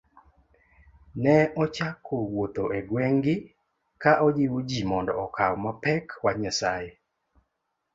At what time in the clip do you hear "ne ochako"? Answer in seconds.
1.23-2.15